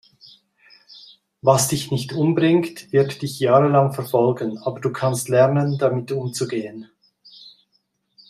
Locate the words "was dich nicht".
1.43-2.11